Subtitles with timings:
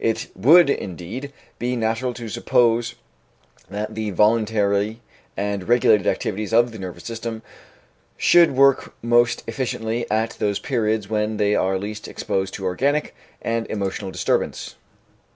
[0.00, 2.96] It would, indeed, be natural to suppose
[3.70, 5.00] that the voluntary
[5.36, 7.42] and regulated activities of the nervous system
[8.16, 13.68] should work most efficiently at those periods when they are least exposed to organic and
[13.68, 14.74] emotional disturbance.